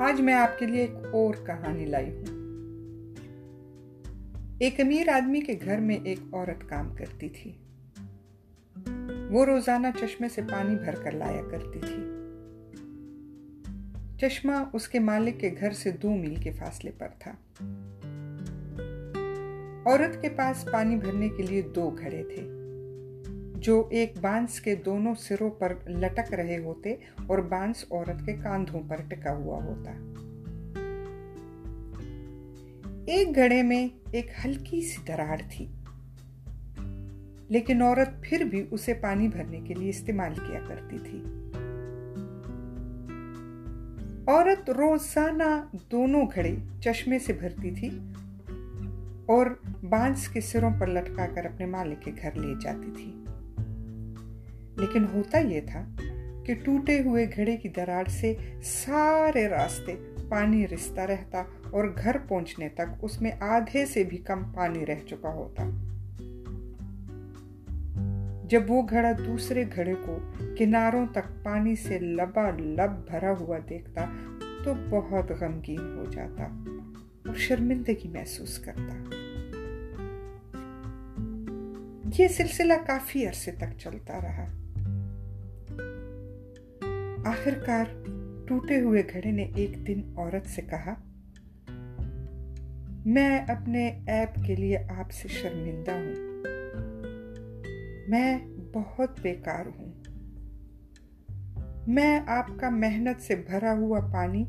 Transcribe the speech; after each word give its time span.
آج 0.00 0.20
میں 0.20 0.34
آپ 0.34 0.58
کے 0.58 0.66
لیے 0.66 0.80
ایک 0.80 0.90
اور 0.90 1.34
کہانی 1.46 1.86
لائی 1.86 2.10
ہوں۔ 2.10 2.36
ایک 4.58 4.80
امیر 4.80 5.08
آدمی 5.08 5.40
کے 5.40 5.54
گھر 5.64 5.78
میں 5.78 5.96
ایک 6.04 6.18
عورت 6.32 6.68
کام 6.68 6.94
کرتی 6.94 7.28
تھی۔ 7.28 7.52
وہ 9.30 9.44
روزانہ 9.44 9.86
چشمے 10.00 10.28
سے 10.28 10.42
پانی 10.42 10.74
بھر 10.74 10.94
کر 10.94 11.10
لایا 11.10 11.42
کرتی 11.50 11.78
تھی۔ 11.80 12.02
چشمہ 14.20 14.52
اس 14.72 14.88
کے 14.88 14.98
مالک 14.98 15.40
کے 15.40 15.50
گھر 15.60 15.72
سے 15.72 15.90
دو 15.90 16.16
میل 16.16 16.34
کے 16.34 16.50
فاصلے 16.50 16.90
پر 16.98 17.08
تھا۔ 17.18 17.30
عورت 19.86 20.22
کے 20.22 20.28
پاس 20.28 20.68
پانی 20.72 20.96
بھرنے 20.96 21.28
کے 21.28 21.42
لیے 21.42 21.62
دو 21.62 21.90
گھڑے 21.90 22.22
تھے۔ 22.22 22.65
جو 23.66 23.88
ایک 23.90 24.12
بانس 24.20 24.60
کے 24.60 24.74
دونوں 24.74 25.14
سروں 25.14 25.50
پر 25.50 25.72
لٹک 25.86 26.34
رہے 26.34 26.58
ہوتے 26.58 26.94
اور 27.26 27.38
بانس 27.38 27.84
عورت 27.90 28.26
کے 28.26 28.34
کاندھوں 28.42 28.80
پر 28.88 28.96
ٹکا 29.08 29.32
ہوا 29.36 29.64
ہوتا۔ 29.64 29.90
ایک 33.06 33.34
گھڑے 33.34 33.62
میں 33.62 33.88
ایک 34.10 34.30
ہلکی 34.44 34.80
سی 34.80 35.02
دراڑ 35.08 35.40
تھی، 35.50 35.66
لیکن 37.48 37.82
عورت 37.82 38.22
پھر 38.22 38.44
بھی 38.44 38.64
اسے 38.70 38.94
پانی 38.94 39.28
بھرنے 39.28 39.60
کے 39.60 39.74
لیے 39.74 39.90
استعمال 39.90 40.34
کیا 40.34 40.60
کرتی 40.66 40.98
تھی۔ 40.98 41.22
عورت 44.26 44.70
روزانہ 44.70 45.78
دونوں 45.92 46.24
گھڑے 46.34 46.54
چشمے 46.80 47.18
سے 47.18 47.32
بھرتی 47.32 47.70
تھی 47.70 47.90
اور 49.26 49.46
بانس 49.88 50.28
کے 50.28 50.40
سروں 50.40 50.70
پر 50.80 50.86
لٹکا 50.86 51.26
کر 51.34 51.44
اپنے 51.44 51.66
مالک 51.66 52.04
کے 52.04 52.10
گھر 52.22 52.34
لے 52.34 52.54
جاتی 52.60 52.90
تھی۔ 52.96 53.12
لیکن 54.76 55.04
ہوتا 55.14 55.38
یہ 55.38 55.60
تھا 55.60 55.84
کہ 56.46 56.54
ٹوٹے 56.54 57.02
ہوئے 57.02 57.26
گھڑے 57.36 57.56
کی 57.56 57.68
دراڑ 57.68 58.04
سے 58.04 58.34
سارے 58.62 59.48
راستے 59.48 59.94
پانی 60.28 60.68
رشتہ 60.68 61.00
رہتا 61.00 61.42
اور 61.70 61.84
گھر 62.02 62.16
پہنچنے 62.28 62.68
تک 62.68 62.94
اس 63.02 63.22
میں 63.22 63.30
آدھے 63.40 63.86
سے 63.86 64.04
بھی 64.04 64.18
کم 64.18 64.42
پانی 64.54 64.86
رہ 64.86 65.08
چکا 65.08 65.28
ہوتا۔ 65.28 65.70
جب 68.48 68.70
وہ 68.70 68.82
گھڑا 68.90 69.12
دوسرے 69.26 69.64
گھڑے 69.74 69.94
کو 70.06 70.18
کناروں 70.58 71.06
تک 71.06 71.44
پانی 71.44 71.76
سے 71.76 71.98
لبا 71.98 72.50
لب 72.50 72.90
بھرا 73.06 73.32
ہوا 73.40 73.58
دیکھتا 73.68 74.04
تو 74.64 74.74
بہت 74.90 75.30
غمگین 75.40 75.98
ہو 75.98 76.04
جاتا 76.10 76.44
اور 77.26 77.34
شرمندگی 77.34 78.08
محسوس 78.08 78.58
کرتا۔ 78.58 79.10
یہ 82.18 82.28
سلسلہ 82.28 82.72
کافی 82.86 83.26
عرصے 83.26 83.50
تک 83.50 83.78
چلتا 83.78 84.18
رہا۔ 84.22 84.65
آخر 87.26 87.54
کار 87.66 87.84
ٹوٹے 88.48 88.80
ہوئے 88.80 89.02
گھڑے 89.12 89.30
نے 89.30 89.42
ایک 89.42 89.86
دن 89.86 90.02
عورت 90.16 90.46
سے 90.46 90.62
کہا، 90.62 90.94
میں 93.06 93.38
اپنے 93.38 94.00
ایپ 94.06 94.34
کے 94.46 94.56
لیے 94.56 94.78
آپ 94.78 95.10
سے 95.10 95.28
شرمندہ 95.28 95.90
ہوں۔ 95.90 96.42
میں 98.08 98.38
بہت 98.72 99.20
بیکار 99.22 99.66
ہوں۔ 99.78 99.92
میں 101.86 102.20
آپ 102.26 102.46
کا 102.60 102.70
محنت 102.70 103.22
سے 103.22 103.34
بھرا 103.34 103.72
ہوا 103.72 104.00
پانی 104.12 104.44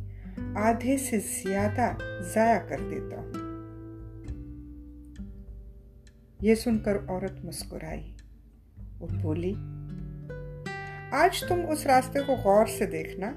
آدھے 0.55 0.97
سے 0.97 1.19
زیادہ 1.19 1.91
ضائع 2.33 2.59
کر 2.59 2.77
دیتا 2.89 3.17
ہوں۔ 3.17 3.33
یہ 6.41 6.55
سن 6.55 6.77
کر 6.77 6.97
عورت 7.07 7.45
مسکرائی 7.45 8.13
وہ 8.99 9.07
بولی 9.21 9.53
آج 11.11 11.43
تم 11.47 11.61
اس 11.69 11.85
راستے 11.85 12.19
کو 12.27 12.33
غور 12.33 12.65
سے 12.65 12.85
دیکھنا، 12.85 13.31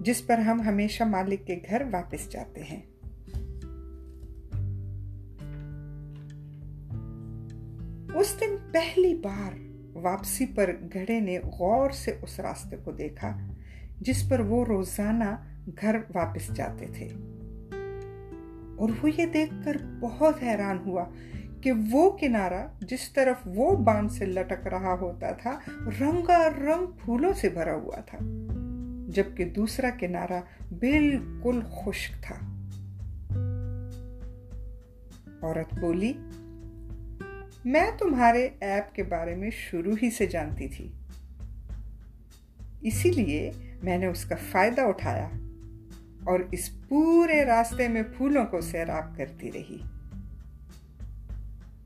جس 0.00 0.26
پر 0.26 0.38
ہم 0.38 0.60
ہمیشہ 0.60 1.04
مالک 1.04 1.46
کے 1.46 1.58
گھر 1.70 1.82
واپس 1.92 2.30
جاتے 2.30 2.62
ہیں۔ 2.62 2.82
اس 8.14 8.40
دن 8.40 8.56
پہلی 8.72 9.14
بار 9.14 9.52
واپسی 9.92 10.46
پر 10.54 10.70
گھڑے 10.92 11.20
نے 11.20 11.38
غور 11.38 11.90
سے 11.90 12.16
اس 12.22 12.40
راستے 12.40 12.76
کو 12.76 12.92
دیکھا، 12.92 13.36
جس 14.00 14.28
پر 14.28 14.40
وہ 14.40 14.64
روزانہ 14.64 15.36
گھر 15.80 15.96
واپس 16.14 16.54
جاتے 16.54 16.86
تھے۔ 16.94 17.08
اور 18.76 18.88
وہ 19.02 19.10
یہ 19.16 19.26
دیکھ 19.26 19.54
کر 19.64 19.76
بہت 20.00 20.42
حیران 20.42 20.78
ہوا 20.86 21.04
کہ 21.62 21.72
وہ 21.90 22.10
کنارہ 22.10 22.66
جس 22.80 23.10
طرف 23.12 23.36
وہ 23.46 23.76
باندھ 23.76 24.12
سے 24.12 24.26
لٹک 24.26 24.66
رہا 24.66 24.94
ہوتا 25.00 25.32
تھا 25.32 25.58
رنگا 26.00 26.50
رنگ 26.50 26.86
پھولوں 26.86 27.32
سے 27.32 27.48
بھرا 27.48 27.74
ہوا 27.74 28.00
تھا، 28.00 28.18
جبکہ 29.08 29.44
دوسرا 29.44 29.90
کنارہ 29.90 30.40
بالکل 30.78 31.60
خشک 31.70 32.22
تھا۔ 32.22 32.34
عورت 35.42 35.78
بولی، 35.78 36.12
میں 37.64 37.90
تمہارے 37.98 38.48
ایپ 38.60 38.94
کے 38.94 39.02
بارے 39.02 39.34
میں 39.34 39.50
شروع 39.50 39.94
ہی 40.02 40.10
سے 40.10 40.26
جانتی 40.26 40.68
تھی۔ 40.68 40.92
اسی 42.80 43.10
لیے 43.10 43.50
میں 43.82 43.98
نے 43.98 44.06
اس 44.06 44.24
کا 44.24 44.36
فائدہ 44.50 44.80
اٹھایا 44.80 45.28
اور 46.24 46.40
اس 46.50 46.88
پورے 46.88 47.44
راستے 47.44 47.88
میں 47.88 48.02
پھولوں 48.16 48.44
کو 48.44 48.60
سیراب 48.60 49.16
کرتی 49.16 49.52
رہی۔ 49.52 49.78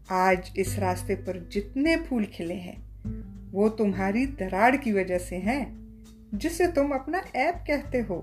آج 0.08 0.50
اس 0.54 0.78
راستے 0.78 1.14
پر 1.16 1.38
جتنے 1.50 1.96
پھول 2.08 2.24
کھلے 2.24 2.54
ہیں، 2.54 2.76
وہ 3.52 3.68
تمہاری 3.68 4.26
دراڑ 4.26 4.74
کی 4.76 4.92
وجہ 4.92 5.18
سے 5.18 5.38
ہیں، 5.38 5.64
جسے 6.32 6.66
تم 6.66 6.92
اپنا 6.92 7.18
ایپ 7.32 7.66
کہتے 7.66 8.00
ہو۔ 8.08 8.20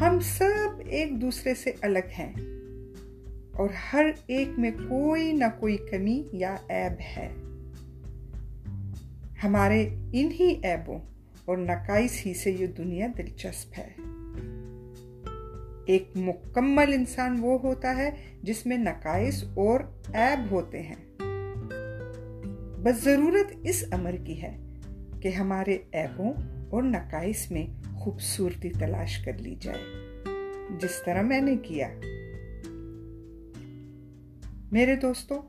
ہم 0.00 0.18
سب 0.20 0.80
ایک 0.86 1.20
دوسرے 1.22 1.54
سے 1.54 1.72
الگ 1.80 2.06
ہیں، 2.18 2.32
اور 3.52 3.68
ہر 3.92 4.06
ایک 4.26 4.58
میں 4.58 4.70
کوئی 4.70 5.32
نہ 5.32 5.44
کوئی 5.60 5.76
کمی 5.90 6.22
یا 6.32 6.56
ایب 6.68 7.00
ہے۔ 7.16 7.28
ہمارے 9.44 9.82
انہی 10.12 10.54
ایبوں 10.62 10.98
اور 11.44 11.56
نقائص 11.58 12.26
ہی 12.26 12.34
سے 12.34 12.50
یہ 12.50 12.66
دنیا 12.66 13.06
دلچسپ 13.18 13.78
ہے۔ 13.78 13.88
ایک 15.86 16.10
مکمل 16.16 16.92
انسان 16.92 17.38
وہ 17.40 17.60
ہوتا 17.60 17.96
ہے 17.96 18.10
جس 18.42 18.66
میں 18.66 18.78
نقائص 18.78 19.44
اور 19.54 19.80
عیب 20.14 20.50
ہوتے 20.50 20.82
ہیں۔ 20.82 20.94
بس 22.82 23.04
ضرورت 23.04 23.56
اس 23.62 23.84
امر 23.90 24.16
کی 24.16 24.42
ہے 24.42 24.58
کہ 25.20 25.28
ہمارے 25.28 25.78
عیبوں 25.92 26.32
اور 26.70 26.82
نقائص 26.82 27.50
میں 27.50 27.94
خوبصورتی 27.94 28.70
تلاش 28.70 29.24
کر 29.24 29.32
لی 29.38 29.54
جائے۔ 29.60 29.80
جس 30.82 31.02
طرح 31.04 31.22
میں 31.22 31.40
نے 31.40 31.56
کیا۔ 31.56 31.88
میرے 34.72 34.96
دوستوں 34.96 35.42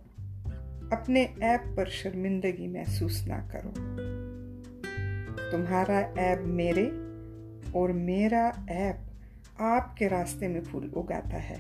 اپنے 0.92 1.26
ایپ 1.40 1.78
پر 1.78 1.86
شرمندگی 1.86 2.68
محسوس 2.68 3.28
نہ 3.28 3.48
کرو۔ 3.52 3.72
تمہارا 5.52 6.02
ایپ 6.16 6.40
میرے 6.42 6.90
اور 7.72 7.90
میرا 7.90 8.52
ایپ 8.68 8.96
آپ 9.58 9.98
کے 9.98 10.10
راستے 10.10 10.48
میں 10.48 10.62
پھول 10.72 10.90
اگاتا 10.96 11.50
ہے۔ 11.50 11.58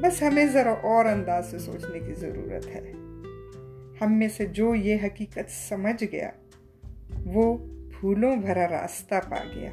بس 0.00 0.22
ہمیں 0.22 0.46
ذرا 0.46 0.70
اور 0.70 1.04
انداز 1.04 1.50
سے 1.50 1.58
سوچنے 1.58 1.98
کی 1.98 2.14
ضرورت 2.14 2.66
ہے۔ 2.66 2.92
ہم 4.00 4.18
میں 4.18 4.28
سے 4.28 4.46
جو 4.46 4.74
یہ 4.74 4.96
حقیقت 5.02 5.50
سمجھ 5.68 6.04
گیا، 6.12 6.30
وہ 7.24 7.58
پھولوں 8.00 8.36
بھرا 8.36 8.68
راستہ 8.68 9.14
پا 9.30 9.44
گیا۔ 9.54 9.70